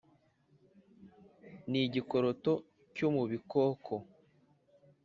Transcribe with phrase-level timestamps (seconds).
[1.69, 2.51] Ni igikoroto
[2.95, 3.93] cyo mu bikoko,